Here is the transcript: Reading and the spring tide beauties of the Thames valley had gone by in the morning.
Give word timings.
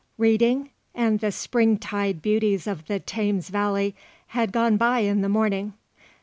Reading 0.17 0.71
and 0.95 1.19
the 1.19 1.31
spring 1.31 1.77
tide 1.77 2.23
beauties 2.23 2.65
of 2.65 2.87
the 2.87 2.99
Thames 2.99 3.49
valley 3.49 3.95
had 4.29 4.51
gone 4.51 4.75
by 4.75 5.01
in 5.01 5.21
the 5.21 5.29
morning. 5.29 5.73